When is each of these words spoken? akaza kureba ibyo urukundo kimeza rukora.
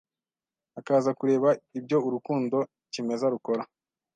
akaza 0.79 1.09
kureba 1.19 1.49
ibyo 1.77 1.97
urukundo 2.07 2.57
kimeza 2.93 3.25
rukora. 3.33 3.63